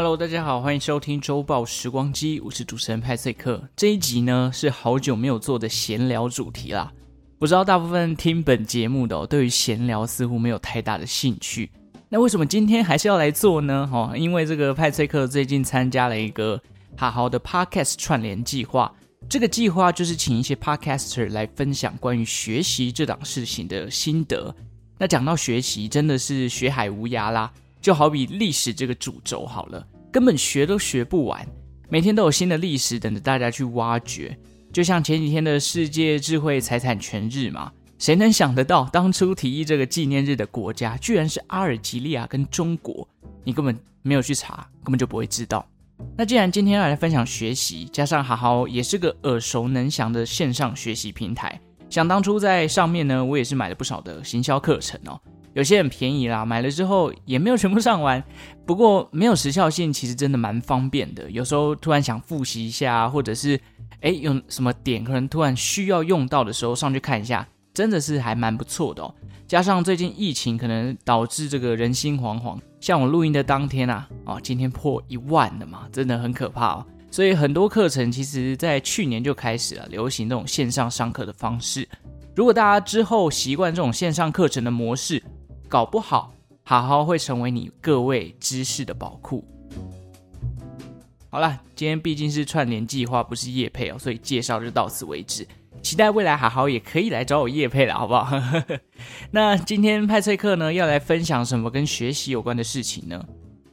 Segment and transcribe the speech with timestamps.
[0.00, 3.68] Hello，大家好，欢迎收听周报时光机，我是主持人派翠克。
[3.74, 6.92] 这一集呢是好久没有做的闲聊主题啦。
[7.36, 11.68] 不知道大部分听本节目的哦，对于闲聊似乎没有太大的兴趣。
[12.08, 13.90] 那为什么今天还是要来做呢？
[13.92, 16.62] 哦，因为这个派翠克最近参加了一个
[16.96, 18.94] 好好的 Podcast 串联计划。
[19.28, 24.54] 这个计划就是请一些 Podcaster 来分享关于学习这档事情的心得。
[24.96, 27.50] 那讲到学习，真的是学海无涯啦。
[27.80, 31.46] 就好比历史这个主轴好了，根本学都学不完，
[31.88, 34.36] 每天都有新的历史等着大家去挖掘。
[34.72, 43.08] 就像前几天的世界智慧财产权日嘛，谁能想得到当初提议这个纪念日的国家居然是阿尔及利亚跟中国？
[43.44, 45.66] 你根本没有去查，根本就不会知道。
[46.16, 51.58] 那既然今天要来分享学习，加上好好也是个耳熟能详的线上学习平台，
[51.88, 55.18] 想当初在上面呢，我也是买了不少的行销课程哦。
[55.58, 58.22] 有些很便宜啦，买了之后也没有全部上完。
[58.64, 61.28] 不过没有时效性，其实真的蛮方便的。
[61.32, 63.60] 有时候突然想复习一下，或者是
[64.00, 69.12] 哎有什么点可能突然需要用到的时候，上去看一下，真的是还蛮不错的哦。
[69.48, 76.86] 加上最近疫情可能导致这个人心惶惶，像我录音的当天啊，哦今天破一万了嘛，真的很可怕哦。
[77.10, 81.88] 所以很多课程其实在去年就开始了流行这种线上上课的方式。
[82.36, 85.20] 如果大家之后习惯这种线上课程的模式，
[85.68, 86.32] 搞不好，
[86.64, 89.44] 好好会成为你各位知识的宝库。
[91.30, 95.46] 好了，今天毕竟是串联计划，不是业配哦，所以介绍就到此为止。
[95.82, 98.36] 期待未来好好也可以来找我业配了，好不好？
[99.30, 103.22] 那今天派翠克呢要来分享什么跟学习有关的事情呢？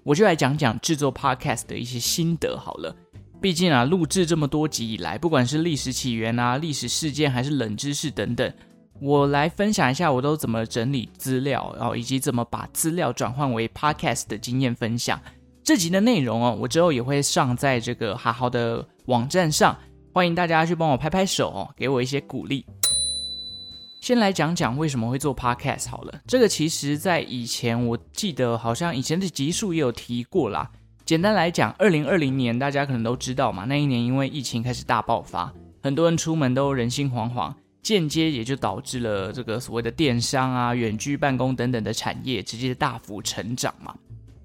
[0.03, 2.95] 我就来讲讲制作 Podcast 的一些心得好了。
[3.41, 8.53] 毕竟啊，录制这么多集以来，不管是历史起源啊、历史事件还是冷知识等等。
[9.01, 15.19] 我来分享一下我都怎么整理资料，然后以及怎么把资料转换为 podcast 的经验分享。
[15.63, 19.77] 这集的内容哦，我之后也会上在这个好好的网站上，
[20.13, 22.65] 欢迎大家去帮我拍拍手哦，给我一些鼓励。
[23.99, 30.69] 先来讲讲为什么会做 podcast 好了，这个其实在以前我记得好像以前的集数也有提过啦。
[31.03, 35.51] 简单来讲，二零二零年大家可能都知道嘛，那一年因为疫情开始大爆发，
[35.81, 37.53] 很多人出门都人心惶惶。
[37.85, 43.95] 间接也就导致了这个所谓的电商啊、远距办公等等的产业直接大幅成长嘛。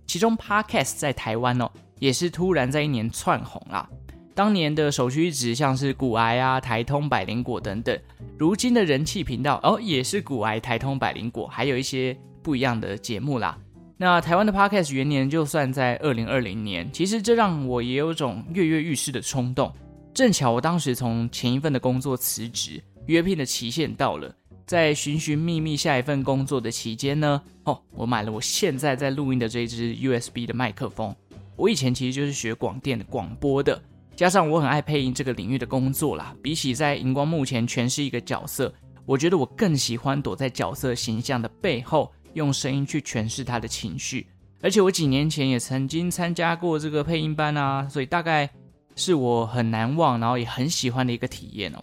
[0.07, 3.89] 其中 Podcast 在台湾哦，也是突然在一年窜红啦。
[4.35, 7.99] 当年的首屈一指像是股癌啊、台通、百灵果等等，
[8.39, 13.59] 如今的人气频道哦，也是股癌、台通、百灵果，还有一些不一样的节目啦。
[13.97, 19.73] 那台湾的 Podcast 元年就算在二零二零年，其实这让我也有种跃跃欲试的冲动。
[20.13, 22.83] 正巧我当时从前一份的工作辞职。
[23.11, 24.33] 约聘的期限到了，
[24.65, 31.13] 在寻寻觅觅下一份工作的期间呢，哦，我买了我现在在录音的这支 USB 的麦克风。
[31.57, 33.83] 我以前其实就是学广电的广播的，
[34.15, 36.33] 加上我很爱配音这个领域的工作啦。
[36.41, 38.73] 比起在荧光幕前诠释一个角色，
[39.05, 44.25] 我觉得我更喜欢躲在角色形象的背后，用声音去诠释他的情绪。
[44.63, 48.49] 而且我几年前也曾经参加过这个配音班啊，所以大概
[48.95, 51.83] 是我很难忘，然后也很喜欢的一个体验哦。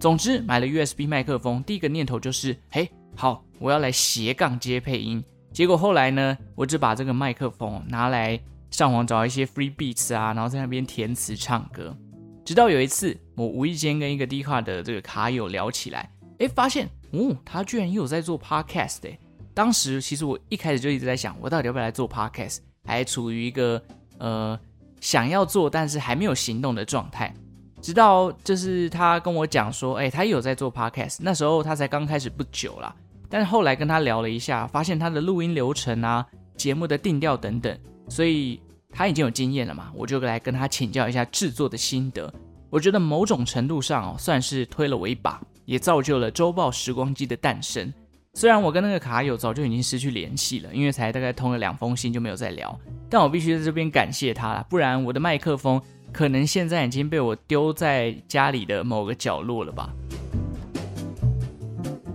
[0.00, 5.22] 总之，买了 USB 麦克风，第一个念头就是，嘿，好，我要来斜杠接配音。
[5.52, 8.38] 结果后来呢，我只把这个麦克风拿来
[8.70, 11.96] 上网找一些 free beats 啊，然后在那边填词唱歌。
[12.44, 19.18] 直到有一次，我无意间跟一个 dica 的这个卡友聊起来，哎，发现，哦，他居然也有在做 podcast 诶。
[19.52, 23.82] 当时其实我一开始就一直在想，我到底要不要来做 podcast，还处于一个
[24.18, 24.58] 呃
[25.00, 27.34] 想要做但是还没有行动的状态。
[27.80, 32.94] 直到就是他跟我讲说，哎，他有在做 podcast，那时候他才刚开始不久啦。
[33.30, 37.78] 但是后来跟他聊了一下，发现他的录音流程啊、节目的定调等等，
[38.08, 39.90] 所以他已经有经验了嘛。
[39.94, 42.32] 我就来跟他请教一下制作的心得。
[42.70, 47.92] 我觉得某种程度上哦，算是推了我一把，也造就了周报时光机的诞生。
[48.34, 52.78] 虽然我跟那个卡友早就已经失去联系了，因为才大概通了两封信就没有再聊，
[53.10, 55.80] 但我必须在这边感谢他了，不然我的麦克风。
[56.10, 59.92] 可能现在已经被我丢在家里的某个角落了吧。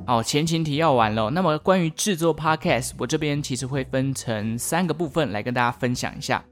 [0.08, 1.30] 好，前情提要完了。
[1.30, 6.44] 那么关于制作 Podcast，我这边其实会分成三个部分来跟大家分享一下。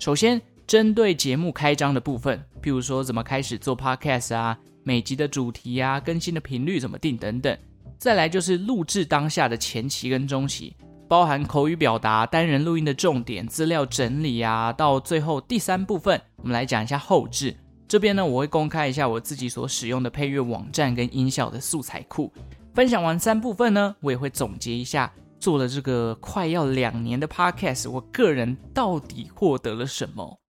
[0.00, 7.56] 首先，针对节目开张的部分，譬如说怎么开始做 Podcast 啊，每集的主题啊，更新的频率怎么定等等。
[8.00, 10.74] 再来就是录制当下的前期跟中期。
[11.06, 17.54] 包含口语表达、单人录音的重点、资料整理啊，到最后第三部分，我们来讲一下后置。
[17.86, 22.32] 这边呢，我会公开一下我自己所使用的配乐网站跟音效的素材库。
[22.72, 30.40] 分享完三部分呢，我也会总结一下做了这个快要两年的 podcast，我个人到底获得了什么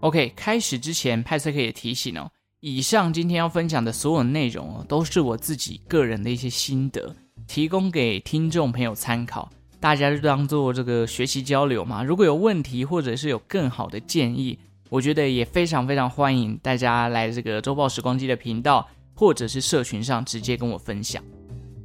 [0.00, 2.28] ？OK，开始之前，派翠克也提醒哦，
[2.60, 7.14] 以上今天要分享的所有内容，都是我自己个人的一些心得，
[7.46, 9.48] 提供给听众朋友参考。
[9.78, 12.02] 大家就当做这个学习交流嘛。
[12.02, 14.58] 如果有问题或者是有更好的建议，
[14.90, 21.22] 我觉得也非常非常欢迎大家来这个周报时光机的频道或者是社群上直接跟我分享。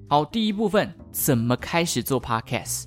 [0.10, 2.86] 好，第一部分怎么开始做 Podcast？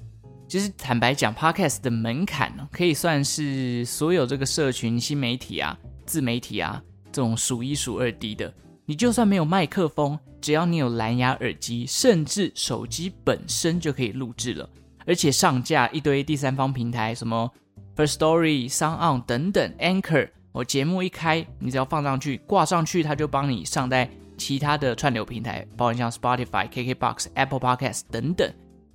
[0.49, 6.83] 其实坦白讲，Podcast 的门槛呢，可以算是所有这个社群新媒体啊、自媒体啊
[7.17, 8.53] 这种数一数二低的。
[8.85, 14.69] 你就算没有麦克风，只要你有蓝牙耳机，甚至手机本身就可以录制了。
[15.07, 17.51] 而且上架一堆第三方平台，什么
[17.97, 28.47] First Story、SoundOn 等等，Anchor，我节目一开，你只要放上去，挂上去，它就帮你上在其他的串流平台，包括像 Spotify、KKBox、Apple Podcast 等等。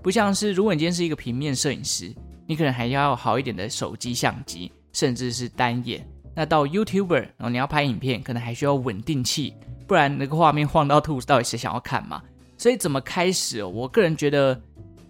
[0.04, 2.14] 不像是如果你今天是一个平面摄影师，
[2.46, 6.08] 你可能还要好一点的手机相机，甚至是单眼。
[6.36, 9.54] 那到 YouTuber，然后你要拍影片，可能还需要稳定器，
[9.88, 12.22] 不然那个画面晃到吐，到底谁想要看嘛？
[12.58, 13.70] 所以怎么开始哦？
[13.70, 14.62] 我个人觉得。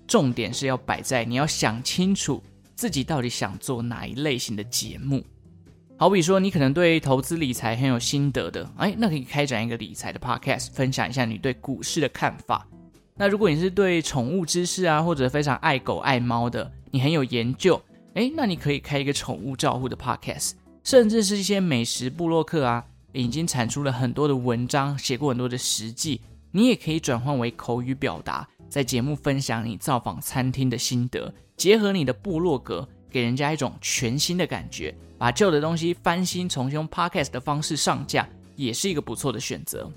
[0.08, 2.44] 重点是要摆在你要想清楚
[2.76, 5.24] 自己到底想做哪一类型的节目。
[5.96, 12.68] 好比说，你可能对投资理财很有心得的，哎，那可以开展一个理财的 podcast，分享一下你对股市的看法。
[13.16, 17.82] 那如果你是对宠物知识啊，或者非常爱狗爱猫的，你很有研究，
[18.14, 22.84] 哎，那你可以开一个宠物照护的 podcast，甚至是一些美食部落客啊，
[23.14, 28.48] 已经产出了很多的文章，写过很多的实际，你也可以转换为口语表达。
[28.70, 34.96] 在节目分享你造访餐厅的心得，结合你的部落格，给人家一种全新的感觉。
[35.18, 39.92] 把旧的东西翻新，重新用 podcast 的方式上架，也是一个不错的选择。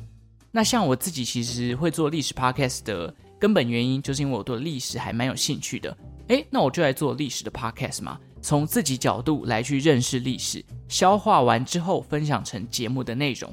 [0.51, 5.97] 那像我自己其实会做历史 podcast 的根本原因，就是因为我对历史还蛮有兴趣的。
[6.29, 13.51] 诶，那我就来做历史的 podcast 嘛，从自己角度来去认识历史，消化完之后分享成节目的内容。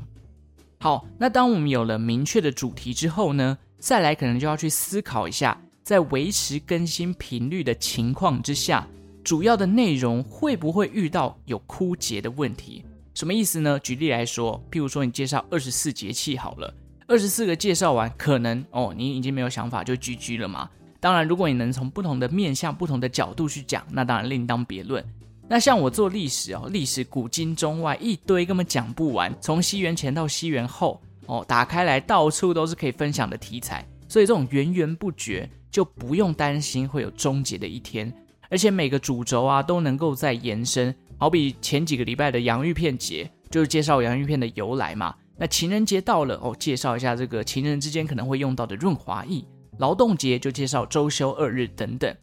[0.81, 3.57] 好，那当我们有了明确的主题之后呢？
[3.79, 8.85] 再来，可能就要去思考一下，在维持更新频率的情况之下，
[9.23, 12.83] 主要的内容会不会遇到有枯竭的问题？
[13.13, 13.79] 什么意思呢？
[13.79, 16.73] 举例来说，譬如说你介绍二十四节气好了，
[17.07, 20.69] 二十四个介绍完，可能哦，你已经没有想法就 GG 了嘛。
[21.01, 25.03] 当然，如果你能从不同的面向、不同的角度去讲，那当然另当别论。
[25.49, 31.01] 那像我做历史哦，历史古今中外一堆根本讲不完，从西元前到西元后。
[31.27, 38.11] 哦，打开来到处都是可以分享的题材，所以这种源源不绝，就不用担心会有终结的一天。
[38.49, 45.15] 而且每个主轴啊都能够再延伸，好比前几个礼拜的洋芋片节，就是介绍洋芋片的由来嘛。
[45.37, 49.41] 那情人节到了哦，介绍一下这个情人之间可能会用到的润滑液。
[49.81, 52.15] 劳动节就介绍周休二日等等。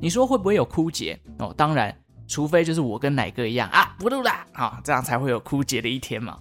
[0.00, 1.20] 你说会不会有枯竭？
[1.40, 1.94] 哦，当然，
[2.26, 6.38] 除非就是我跟奶哥一样啊，不录啦，啊，这样才会有枯竭的一天嘛。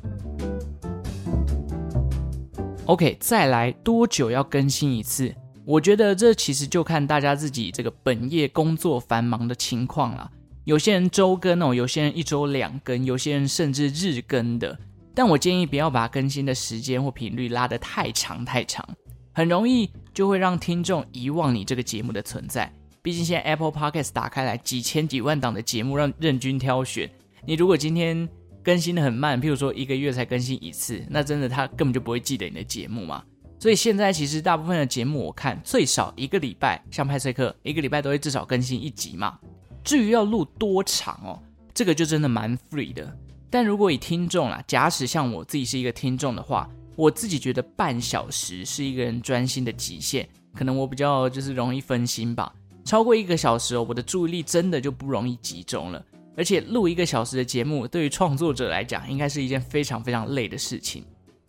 [2.85, 5.35] OK，再来多久要更新一次？
[5.65, 10.31] 我觉得这其实就看大家自己这个本业工作繁忙的情况啦。
[10.63, 14.79] 有些人周更哦，有些人一周两更，有些人甚至日更的。
[15.13, 18.88] 但我建议不要把更新的时间或频率拉得太长太长，
[19.33, 22.71] 很容易就会让听众遗忘你这个节目的存在。
[23.01, 27.09] 毕竟现在 Apple Podcast 打开来几千几万档的节目让任君挑选，
[27.45, 28.29] 你如果今天
[28.63, 33.24] 更新的很慢，譬如说一个月才更新一次，那真的他根本就不会记得你的节目嘛。
[33.59, 39.39] 所以现在其实大部分的节目，我看最少一个礼拜，像派翠克一个礼拜都会至少更新一集嘛。
[39.83, 41.41] 至于要录多长哦，
[41.74, 43.15] 这个就真的蛮 free 的。
[43.50, 46.69] 但如果以听众啦，假使像我自己是一个听众的话，
[47.01, 52.53] 我自己觉得半小时是一个人专心的极限，可能我比较就是容易分心吧。
[52.86, 56.05] 超过一个小时哦，我的注意力真的就不容易集中了。
[56.38, 61.03] 而且录一个小时的节目，对于创作者来讲，应该是一件非常非常累的事情。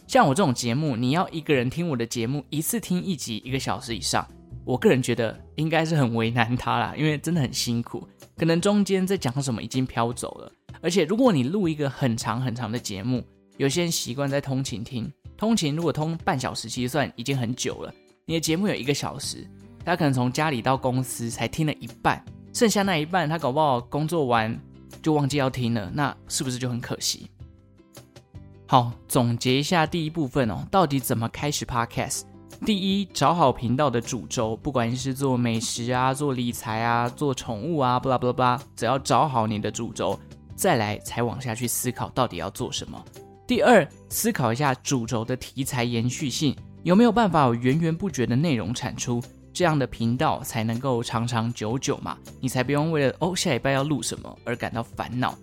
[0.06, 4.26] 像我这种节目，你要一个人听我的节目，一次听一集，一个小时以上，
[4.64, 10.50] 我个人觉得应该是很为难他啦，因为真的很辛苦，可能中间在讲什么已经飘走了。
[10.80, 13.22] 而且如果你录一个很长很长的节目，
[13.56, 17.92] 有些人习惯在通勤听，通勤如果通半小时，其实算已经很久了。
[18.24, 19.46] 你的节目有一个小时，
[19.84, 24.58] 他可能从家里到公司才听了一半，剩下那一半他搞不好工作完。
[25.00, 27.28] 就忘记要听了，那是不是就很可惜？
[28.66, 32.22] 好，总结一下第一部分哦，到底怎么开始 Podcast？
[32.64, 40.16] 第一，找好频道的主轴，不管是做美食啊、做理财啊、做宠物啊，巴拉巴拉巴拉，只要找好你的主轴，
[40.54, 43.02] 再来才往下去思考到底要做什么。
[43.46, 49.22] 第二，思考一下主轴的题材延续性，有没有办法有源源不绝的内容产出？
[49.52, 55.36] 这样的频道才能够长长久久嘛，你才不用为了哦下礼拜要录什么而感到烦恼。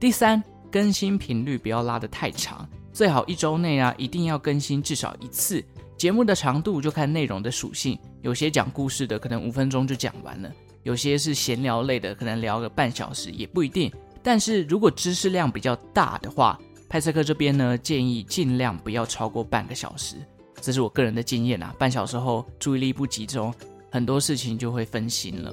[0.00, 5.62] 第三，更新频率不要拉得太长，最好一周内啊一定要更新至少一次。
[5.98, 10.50] 节目的长度就看内容的属性，有些讲故事的可能五分钟就讲完了，
[10.82, 13.92] 有些是闲聊类的，可能聊个半小时也不一定。
[14.22, 16.58] 但是如果知识量比较大的话，
[16.92, 20.16] 派翠克这边呢建议尽量不要超过半个小时。
[20.60, 23.50] 这是我个人的经验啊，半小时后注意力不集中，
[23.90, 25.50] 很多事情就会分心了。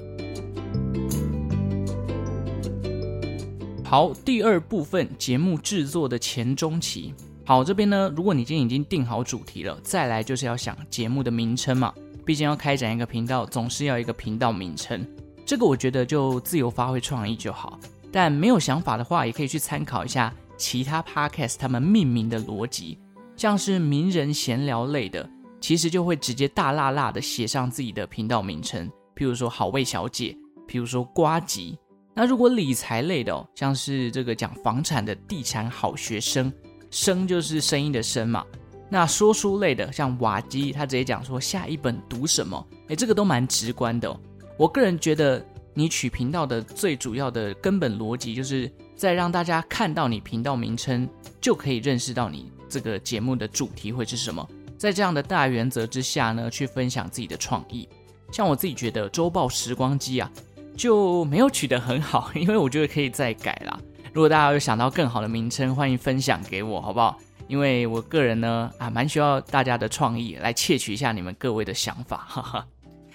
[3.82, 7.14] 好，第二部分节目制作的前中期。
[7.46, 11.94] 好，这边呢，如果你今天已经定好主题了，再来就是要想节目的名称嘛，
[12.26, 15.02] 毕竟要开展一个频道，总是要一个频道名称。
[15.46, 17.80] 这个我觉得就自由发挥创意就好，
[18.12, 20.30] 但没有想法的话，也可以去参考一下
[20.60, 22.98] 其他 podcast 他们命名的逻辑。
[23.34, 25.26] 像是名人闲聊类的，
[25.62, 28.86] 其实就会直接大辣辣的写上自己的频道名称，
[29.16, 30.36] 譬如说好味小姐，
[30.68, 31.78] 譬如说呱吉。
[32.14, 36.52] 那如果理财类的哦，像是这个讲房产的地产好学生，
[36.90, 38.44] 声就是声音的声嘛。
[38.90, 44.20] 那说书类的，像瓦基，他直接讲说下一本读什么，诶，这个都蛮直观的哦。
[44.58, 45.42] 我个人觉得，
[45.74, 51.08] 你取频道的最主要的根本逻辑，就是在让大家看到你频道名称，
[51.40, 52.50] 就可以认识到你。
[52.68, 54.46] 这个节目的主题会是什么？
[54.78, 57.88] 在这样的大原则之下呢，去分享自己的创意。
[58.32, 60.30] 像我自己觉得《周报时光机》啊，
[60.76, 63.78] 就没有取得很好，因为我觉得可以再改啦。
[64.12, 67.18] 如果大家有想到更好的名称，欢迎分享给我，好不好？
[67.48, 72.24] 因为我个人呢，啊，蛮需要大家的创意来窃取一下你们各位的想法。
[72.28, 72.66] 哈哈。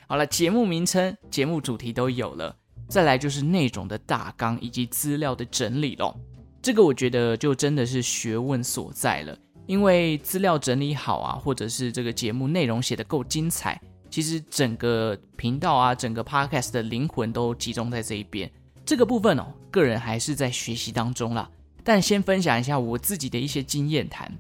[0.07, 2.55] 好了，节目名称、节目主题都有了，
[2.88, 6.15] 再来就是内容的大纲以及资料的整理咯。
[6.62, 9.38] 这个我觉得就真的是学问所在了。
[9.67, 13.81] 因为资料整理好啊，或者是这个节目内容写得够精彩，
[14.12, 18.47] 其实整个频道啊，整个 podcast 的灵魂都集中在这一边。
[18.85, 21.50] 这个部分哦，个人还是在学习当中啦。
[21.83, 24.31] 但先分享一下我自己的一些经验谈。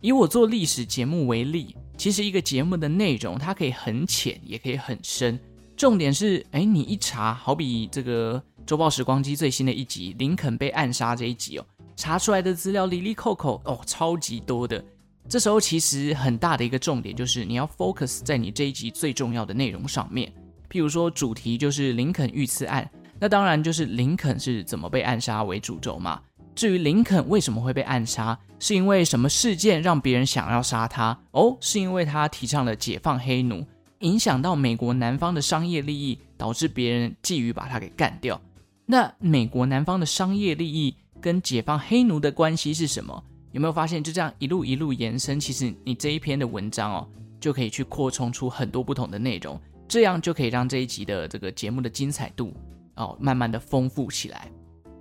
[0.00, 5.38] 以我做历史节目为例，其实一个节目的内容它可以很浅，也可以很深。
[5.76, 11.64] 重点是，哎，你一查，好比这个《周报时光机》最新的一集林肯被暗杀这一集哦。
[11.96, 14.82] 查出来的资料，里里扣扣哦，超级多的。
[15.28, 20.32] 这时候其实很大的一个重点就是你要 focus 在你这一集最重要的内容上面。
[20.70, 22.88] 譬如说主题就是林肯遇刺案，
[23.18, 26.20] 那当然就是林肯是怎么被暗杀为主轴嘛。
[26.54, 31.18] 至于林肯为什么会被暗杀，是因为什么事件让别人想要杀他？
[31.32, 33.64] 哦，是因为他提倡了解放黑奴，
[34.00, 38.40] 影响到美国南方的商业利益，导致别人觊觎把他给干掉。
[38.86, 43.22] 那美国南方的商业利益，跟解放黑奴的关系是什么？
[43.52, 47.08] 有没有发现，就这样一路一路延伸，其实你这一篇的文章哦，
[47.40, 52.54] 就可以去扩充出很多不同的内容，这样就可以让这一集的这个节目的精彩度
[52.96, 54.50] 哦，慢慢的丰富起来。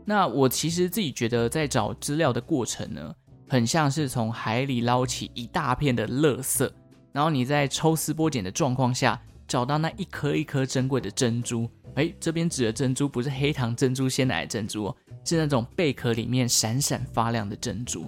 [0.06, 3.14] 那我其实自己觉得，在找资料的过程呢，
[3.48, 6.70] 很像是从海里捞起一大片的垃圾，
[7.12, 11.70] 然后你在抽丝剥茧的状况下，找到那一颗一颗珍贵的珍珠。
[11.96, 14.96] 诶，这边指的珍珠不是黑糖珍珠、鲜奶珍珠哦。
[15.24, 18.06] 是那种贝壳里面闪闪发亮的珍珠，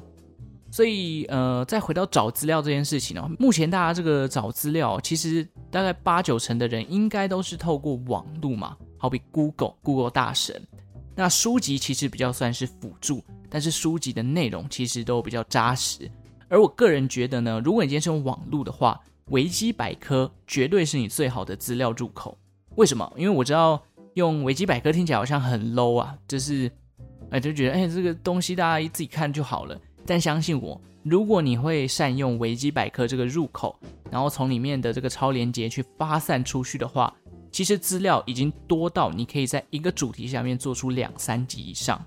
[0.69, 10.61] 所以呃，再回到找资料这件事情哦，目前大家这个找资料，其实大概八九成的人应该都是透过网路嘛，好比 Google，Google 大神。
[11.15, 16.09] 那书籍其实比较算是辅助，但是书籍的内容其实都比较扎实。
[16.47, 22.37] 而我个人觉得呢，如果你今天是用网路的话，维基百科绝对是你最好的资料入口。
[22.75, 23.11] 为什么？
[23.17, 23.81] 因为我知道
[24.13, 26.71] 用维基百科听起来好像很 low 啊，就是。
[27.29, 29.77] 哎，就觉得哎，这个东西大家一自己看就好了。
[30.05, 33.77] 但相信我，如果你会善用维基百科这个入口，
[34.09, 37.13] 然后从里面的这个超连接去发散出去的话，
[37.51, 42.01] 其实资料已经多到你可以在一个主题下面做出两三集以上。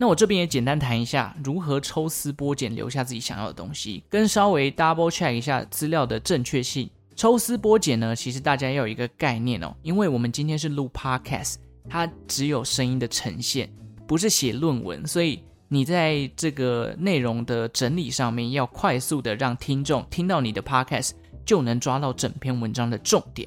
[0.00, 6.88] 那我这边也简单谈一下如何抽丝剥茧留下自己想要的东西，跟稍微 double check 一下资料的正确性。
[7.14, 13.70] 抽丝剥茧呢，其实大家要有一个概念哦，因为我们今天是录 podcast，它只有声音的呈现。
[14.08, 21.10] 不是写论文，所以你在这个内容的整理上面要快速的让听众听到你的 podcast
[21.44, 23.46] 就能抓到整篇文章的重点。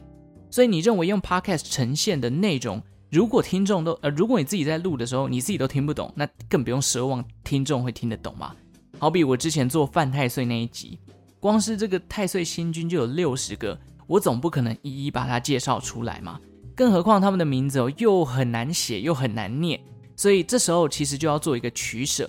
[0.52, 2.80] 所以你认为用 podcast 呈现的内容，
[3.14, 8.56] 如果听众都呃，如果你自己在录的时候你自己都听不懂，那更不用奢望听众会听得懂嘛。
[8.98, 10.98] 好比我之前做犯太岁那一集，
[11.40, 16.40] 光是这个太岁星君就有六十个，我总不可能一一把它介绍出来嘛。
[16.76, 19.80] 更何况他们的名字哦又很难写又很难念。
[20.16, 22.28] 所以这时候其实就要做一个取舍，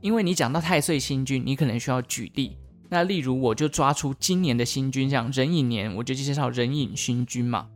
[0.00, 2.56] 因为你讲到太岁星君，你可能需要举例；
[2.88, 7.68] 那例如我就抓出今年的新君，像壬寅年，我就介绍壬寅新君嘛。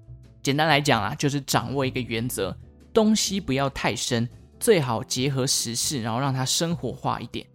[0.49, 2.57] 简单来讲啊，就是掌握一个原则，
[2.90, 4.26] 东西不要太深，
[4.59, 7.47] 最好结合时事，然后让它生活化一点。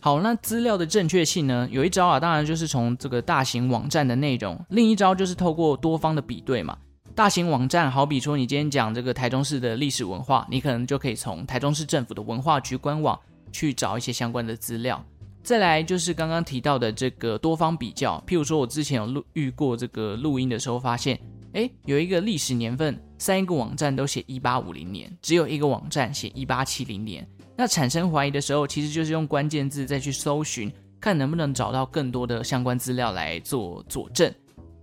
[0.00, 1.68] 好，那资料的正确性呢？
[1.70, 6.76] 有一招啊，当然就是从这个大型网站的内容；另一招就是透过多方的比对嘛。
[7.14, 13.16] 大型网站，好比说你今天讲这个台中市的历史文化，你可能就可以从台中市政府的文化局官网
[13.52, 15.00] 去找一些相关的资料。
[15.44, 21.16] 再来就是刚刚提到的这个多方比较，譬如说我之前有录遇过这个录音的时候，发现，
[21.52, 27.26] 诶，有一个历史年份，三个网站都写一八五零年，只有一个网站写一八七零年。
[27.56, 34.32] 那产生怀疑的时候，其实就是用关键字再去搜寻，看能不能找到更多的相关资料来做佐证。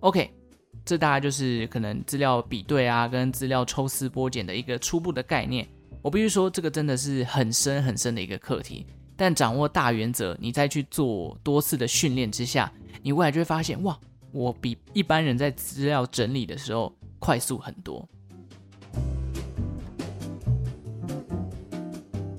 [0.01, 0.29] OK，
[0.85, 5.67] 这大概就是可能资料比对啊，跟资料抽丝剥茧的一个初步的概念。
[6.01, 8.85] 我必须说，这个真的是很深很深的一个课题。
[9.15, 12.71] 但掌握大原则，你再去做多次的训练之下，
[13.01, 13.97] 你未来就会发现，哇，
[14.31, 18.07] 我比一般人在资料整理的时候快速很多。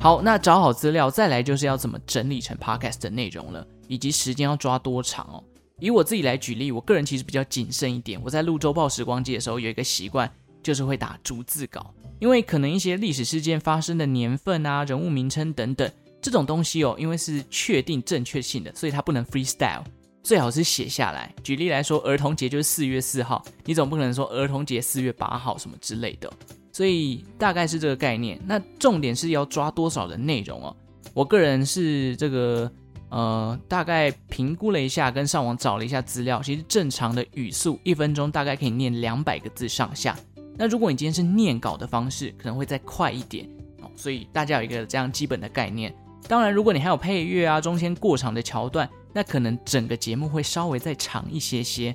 [0.01, 5.43] 好，那找好资料，再来就是要怎么整理成 podcast 的内容了，以及时间要抓多长哦。
[5.81, 8.21] 以我自己来举例，我个人其实比较谨慎一点。
[8.23, 10.31] 我在录周报时光机的时候，有一个习惯，
[10.63, 15.91] 就是会打逐字稿，因为可能一些历史事件发生的年份啊、人物名称等等。
[16.21, 19.85] 这种东西哦，因为是确定正确性的，所以它不能 freestyle，
[20.29, 21.35] 最好是写下来。
[21.43, 26.31] 举例来说，儿童节就是四月四号，你总不可能说儿童节四月八号什么之类的。
[26.71, 28.39] 所以大概是这个概念。
[28.45, 30.77] 那重点是要抓多少的内容哦？
[31.15, 32.71] 我个人是这个
[33.09, 40.15] 呃，大概评估了一下，跟上网找了一下资料，其实正常的语速一分钟大概可以念两百个字上下。
[40.59, 43.49] 那如果你今天是念稿的方式，可能会再快一点
[43.81, 43.91] 哦。
[43.97, 45.91] 所以大家有一个这样基本的概念。
[46.29, 48.87] 当然，如果你还有配乐啊，中间过场的桥段，
[49.19, 51.93] 那可能整个节目会稍微再长一些些。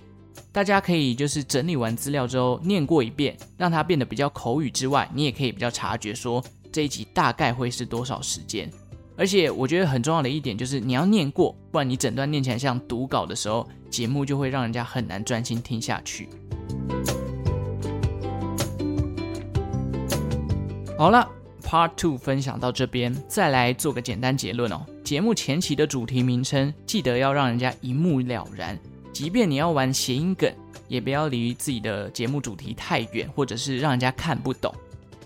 [0.52, 8.70] 大家可以就是整理完资料之后念过一遍，让它变得比较口语之外，你也可以比较察觉说这一集大概会是多少时间。
[9.16, 16.28] 而且我觉得很重要的一点就是你要念过，不然你整段念起来像读稿的时候，节目就会让人家很难专心听下去。
[20.98, 21.43] 好了。
[21.74, 24.86] Part Two 分享到这边，再来做个简单结论哦。
[25.04, 28.78] 节目前期的主题名称，记得要让人家一目了然。
[29.12, 30.54] 即便你要玩谐音梗，
[30.88, 34.72] 也不要离自己的节目主题太远，或者是让人家看不懂。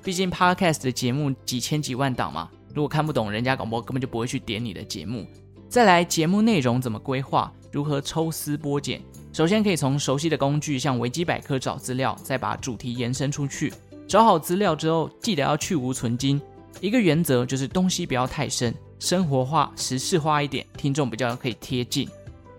[0.01, 5.27] 毕竟 Podcast 的节目几千几万档嘛，如果看不懂，人家广播根本就不会去点你的节目。
[5.67, 9.01] 再来，节目内容怎么规划，如何抽丝剥茧？
[9.33, 13.73] 首先可以从熟悉的工具，像维基百科找资料，再把主题延伸出去。
[14.07, 16.41] 找好资料之后，记得要去芜存菁。
[16.79, 22.07] 一个原则就是东西不要太深，生活化、实事化一点，听众比较可以贴近。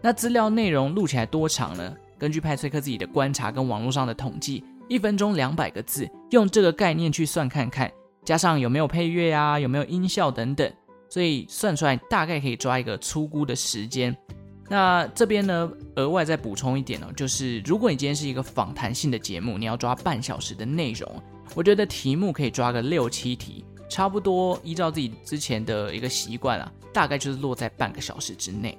[0.03, 1.95] 那资料内容录起来多长呢？
[2.19, 7.91] 根据派崔克自己的观察跟网络上的统计，一分钟两百个字，用这个概念去算看看，
[8.25, 10.71] 加上有没有配乐啊，有没有音效等等，
[11.09, 14.15] 所以算出来大概可以抓一个粗估的时间。
[14.69, 21.09] 那这边呢，额外再补充一点哦，就是如果你今天是一个访谈性的节目，你要抓半小时的内容。
[21.55, 28.79] 我觉得题目可以抓个六七题，差不多依照自己之前的一个习惯啊，大概就是落在半个小时之内。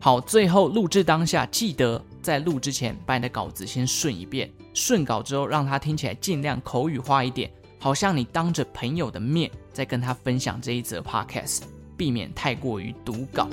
[0.00, 11.62] 好，最后录制当下，记得在录之前把你的稿子先顺一遍，顺稿之后让它听起来尽量口语化一点，好像你当着朋友的面在跟他分享这一则 podcast，
[11.96, 13.48] 避免太过于读稿。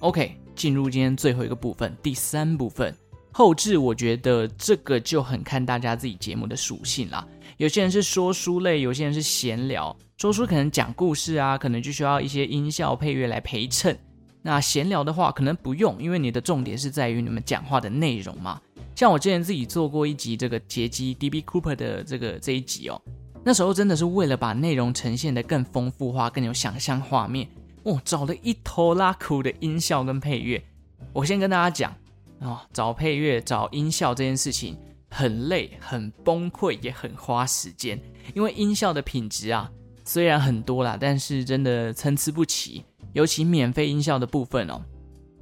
[0.00, 2.94] OK，进入今天最后一个部分，第三部分。
[3.32, 7.26] 后置，我觉得这个就很看大家自己节目的属性啦。
[7.56, 9.96] 有些人是说书类，有些人是闲聊。
[10.16, 13.96] 说书可能讲故事啊，可能就需要一些音效配乐来陪衬。
[14.42, 18.60] 那闲聊的话，可能不用，因为你的重点是在于你们讲话的内容嘛。
[18.96, 23.00] 像我之前自己做过一集这个杰基 DB Cooper 的这个这一集哦，
[23.44, 27.46] 那时候真的是为了把内容呈现得更丰富化，更有想象画面
[27.84, 30.62] 哦，找了一头拉库的音效跟配乐。
[31.12, 31.94] 我先跟大家讲。
[32.40, 34.76] 哦，找配乐、找音效这件事情
[35.10, 38.00] 很累、很崩溃，也很花时间。
[38.34, 39.70] 因为音效的品质啊，
[40.04, 42.84] 虽然很多啦，但是真的参差不齐。
[43.12, 44.80] 尤其免费音效的部分哦。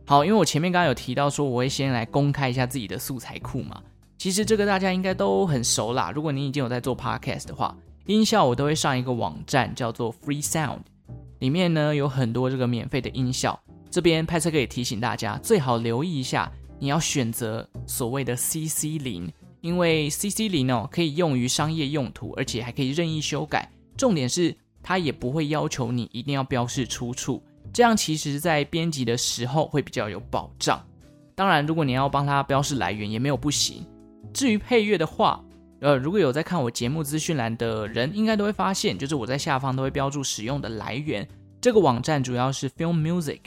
[0.07, 3.83] 好，因为我前面刚刚有提到说，我会先来公开一下自己的素材库嘛。
[4.17, 6.11] 其实这个大家应该都很熟啦。
[6.11, 10.81] 如果你已经有在做 podcast 的话，音效我都会上一个网站叫做 Free Sound，
[11.41, 13.61] 里面呢有很多这个免费的音效。
[13.91, 16.51] 这边派翠克可以提醒大家，最好留意一下。
[16.79, 23.71] 你要选择所谓的 CC 零，因为 CC 零哦可以用于商业用途，而且还可以任意修改。
[23.97, 30.81] 重点是它也不会要求你一定要标示出处，这样其实在编辑的时候会比较有保障。
[31.35, 33.85] 当然，如果你要帮它标示来源也没有不行。
[34.33, 35.45] 至于配乐的话，
[35.81, 41.27] 呃，如果有在看我节目资讯栏的人，应该都会发现，就是我在下方都会标注使用的来源。
[41.61, 43.41] 这个网站主要是 Film Music，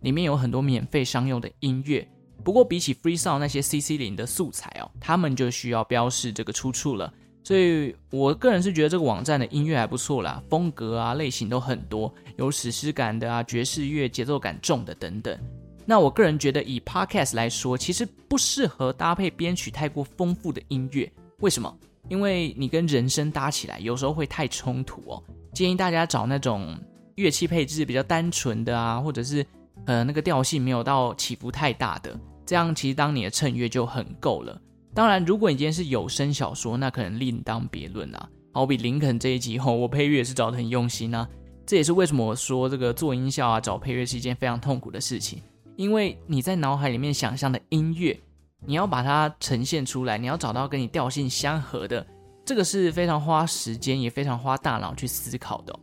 [0.00, 2.06] 里面有很多免费商用的音乐。
[2.48, 7.12] 不过比起 Free Sound 那些 CC 零的素材哦，他们就需要标示这个出处了。
[7.44, 15.38] 所以我个人是觉得这个网站的音乐还不错啦，风格啊类型都很多，有史诗感的啊，爵士乐节奏感重的等等。
[15.84, 21.12] 那我个人觉得以 Podcast 来说，其实不适合搭配编曲太过丰富的音乐。
[21.40, 21.78] 为什么？
[22.08, 25.22] 因为你跟人声搭起来，有时候会太冲突哦。
[25.52, 26.78] 建议大家找那种
[27.16, 29.44] 乐器配置比较单纯的啊，或者是
[29.84, 34.58] 呃那个调性没有到起伏太大的，这样其实当你的衬乐就很够了。
[34.94, 38.26] 当然，如果你今天是有声小说，那可能另当别论啊。
[38.54, 41.28] 好比林肯这一集后，我配乐也是找得很用心啊。
[41.66, 45.42] 这也是为什么我说这个做音效啊，找配乐是一件非常痛苦的事情，
[45.76, 48.18] 因为你在脑海里面想象的音乐。
[48.64, 52.04] 你要把它呈现出来，你要找到跟你调性相合的，
[52.46, 55.78] 这个是非常花时间也非常花大脑去思考的哦。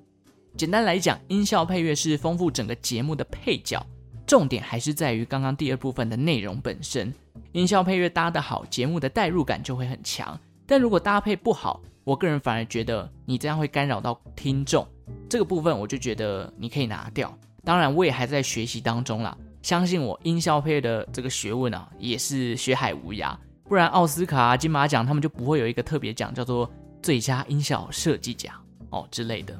[0.57, 3.85] 简单来讲，音效配乐是丰富整个节目的配角，
[4.25, 7.13] 重点还是在于刚刚第二部分的内容本身。
[7.51, 10.37] 音效配乐搭得好，节目的代入感就会很强。
[10.65, 14.85] 但如果搭配不好，我个人反而觉得你这样会干扰到听众。
[15.29, 17.35] 这个部分我就觉得你可以拿掉。
[17.63, 19.37] 当然，我也还在学习当中啦。
[19.61, 23.35] 相信我，音效配乐的这个学问啊，也是学海无涯。
[23.67, 26.69] 不然奥斯卡、金马奖他们就不会有一个特别奖，叫做
[27.01, 28.53] 最佳音效设计奖
[28.91, 29.59] 哦之类的。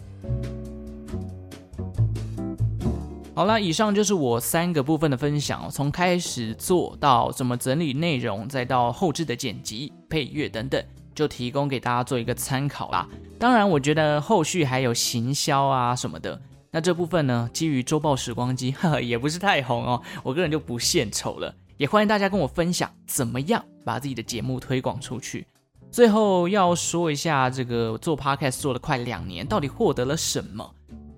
[3.36, 10.82] 好了，以上就是我三个部分的分享，从开始做到怎么整理内容，再到后置的剪辑、配乐等等，
[11.13, 13.06] 就提供给大家做一个参考啦。
[13.38, 16.41] 当然，我觉得后续还有行销啊什么的。
[16.71, 20.02] 那这部分呢，基于周报时光机，呵呵，也不是太红哦。
[20.24, 25.45] 我个人就不献丑了，也欢迎大家跟我分享怎么样把自己的节目推广出去。
[25.91, 30.71] 最后要说一下，这个做 Podcast 做了快两年，到底获得了什么？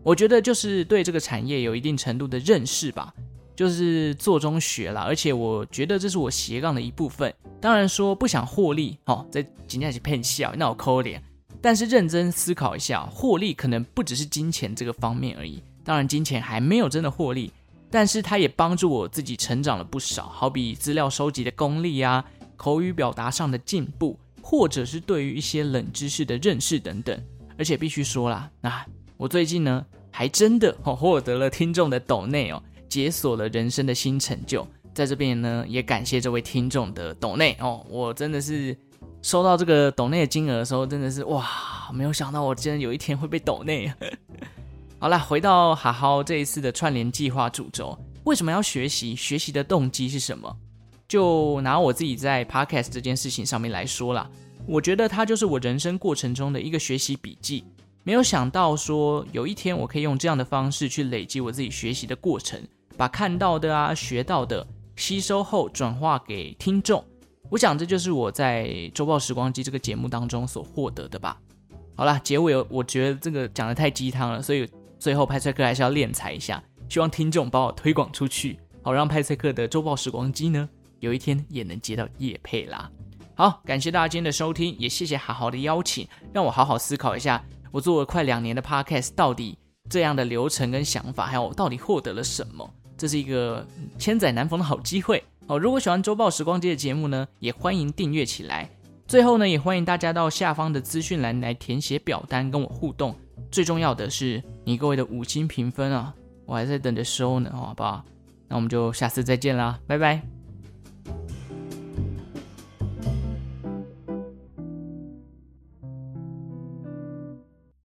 [0.07, 3.13] 我觉得就是对这个产业有一定程度的认识吧，
[3.53, 5.01] 就是做中学啦。
[5.01, 7.33] 而且我觉得这是我斜杠的一部分。
[7.59, 11.21] 当然说不想获利哦，在今天是骗笑，那我抠脸。
[11.61, 15.61] 但是认真思考一下，获利可能不只是金钱这个方面而已。
[15.83, 17.51] 当然，金钱还没有真的获利，
[17.91, 20.29] 但是它也帮助我自己成长了不少。
[20.29, 22.23] 好比资料收集的功力啊，
[22.55, 27.21] 口语表达上的进步，或者是对于一些冷知识的认识等等。
[27.57, 28.85] 而且必须说啦，那
[29.17, 29.83] 我最近呢，
[30.17, 34.67] 还真的哦获得了听众的抖内哦，解锁了人生的新成就。
[34.91, 38.75] 在这边呢，也感谢这位听众的抖内哦，我真的是。
[39.21, 41.45] 收到这个抖内的金额的时候，真的是哇，
[41.93, 43.91] 没有想到我竟然有一天会被抖内。
[44.99, 49.15] 好了，回到好好这一次的串联计划主轴，为什么要学习？
[49.15, 50.55] 学习的动机是什么？
[51.07, 54.29] 就拿我自己在 Podcast 这件事情上面来说啦，
[54.65, 57.65] 我觉得它就是我人生过程中的一个学习笔记。
[58.07, 62.57] 没有想到说有一天我可以用这样的方式去累积我自己学习的过程，
[62.95, 64.65] 把看到的啊、学到的
[64.95, 67.03] 吸收后转化给听众。
[67.49, 71.37] 我想这就是我在周报时光机这个节目当中所获得的吧。
[71.97, 74.65] 好啦，结尾我觉得这个讲得太鸡汤了，所以
[74.97, 80.69] 最后派翠克还是要敛财一下，希望听众帮我推广出去，好让派翠克的周报时光机呢
[81.01, 82.89] 有一天也能接到叶配啦。
[83.35, 89.57] 好，感谢大家今天的收听，也谢谢好好的邀请，让我好好思考一下，我做了快两年的 Podcast 到底
[89.89, 93.65] 这样的流程跟想法，还有我到底获得了什么，这是一个
[93.97, 95.23] 千载难逢的好机会。
[95.47, 98.69] 哦，如果喜欢周报时光机的节目呢，也欢迎订阅起来。
[99.07, 103.15] 最后呢，也欢迎大家到下方的资讯栏来填写表单跟我互动。
[103.49, 106.13] 最重要的是你各位的五星评分啊，
[106.45, 108.03] 我还在等着收呢，好不好？
[108.49, 110.36] 那我们就下次再见啦，拜拜。